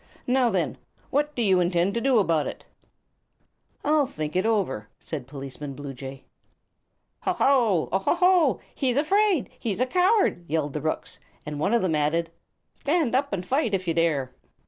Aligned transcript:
Now, 0.25 0.49
then, 0.49 0.79
what 1.11 1.35
do 1.35 1.43
you 1.43 1.59
intend 1.59 1.93
to 1.93 2.01
do 2.01 2.17
about 2.17 2.47
it?" 2.47 2.65
"I'll 3.83 4.07
think 4.07 4.35
it 4.35 4.47
over," 4.47 4.89
said 4.97 5.27
Policeman 5.27 5.75
Bluejay. 5.75 6.23
"Oho! 7.27 7.87
oho! 7.91 8.59
He's 8.73 8.97
afraid! 8.97 9.51
He's 9.59 9.79
a 9.79 9.85
coward!" 9.85 10.43
yelled 10.49 10.73
the 10.73 10.81
rooks; 10.81 11.19
and 11.45 11.59
one 11.59 11.71
of 11.75 11.83
them 11.83 11.93
added: 11.93 12.31
"Stand 12.73 13.13
up 13.13 13.31
and 13.31 13.45
fight, 13.45 13.75
if 13.75 13.87
you 13.87 13.93
dare!" 13.93 14.33